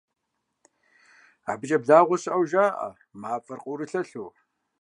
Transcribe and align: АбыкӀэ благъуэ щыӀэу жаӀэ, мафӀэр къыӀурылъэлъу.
АбыкӀэ 1.51 1.77
благъуэ 1.83 2.17
щыӀэу 2.21 2.43
жаӀэ, 2.49 2.71
мафӀэр 3.21 3.59
къыӀурылъэлъу. 3.63 4.29